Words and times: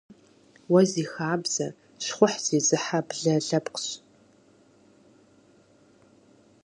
Блашэр 0.07 0.69
уэ 0.71 0.81
зи 0.91 1.03
хабзэ, 1.11 1.67
щхъухь 2.03 2.39
зезыхьэ 2.45 2.99
блэ 3.07 3.35
лъэпкъщ. 3.45 3.85